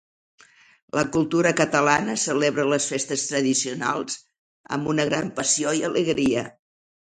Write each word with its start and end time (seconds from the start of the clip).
La 0.99 1.03
cultura 1.17 1.51
catalana 1.59 2.15
celebra 2.21 2.65
les 2.71 2.89
festes 2.95 3.27
tradicionals 3.33 4.19
amb 4.79 4.93
una 4.95 5.09
gran 5.13 5.33
passió 5.39 5.79
i 5.83 5.87
alegria. 5.93 6.49